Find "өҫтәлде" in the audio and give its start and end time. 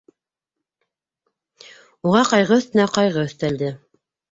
3.29-3.73